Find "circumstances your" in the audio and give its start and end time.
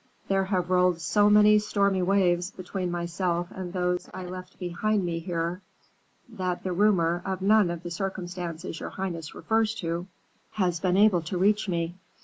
7.91-8.89